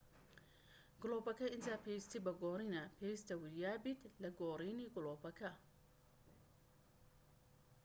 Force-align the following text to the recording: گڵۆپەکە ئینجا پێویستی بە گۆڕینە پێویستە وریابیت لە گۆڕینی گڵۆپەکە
گڵۆپەکە 1.01 1.45
ئینجا 1.49 1.75
پێویستی 1.83 2.23
بە 2.25 2.31
گۆڕینە 2.41 2.83
پێویستە 2.97 3.33
وریابیت 3.41 4.01
لە 4.23 4.29
گۆڕینی 4.39 4.91
گڵۆپەکە 4.95 5.51